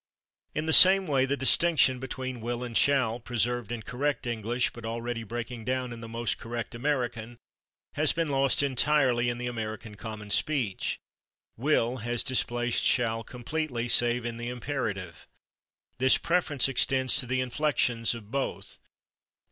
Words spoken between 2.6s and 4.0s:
and /shall/, preserved in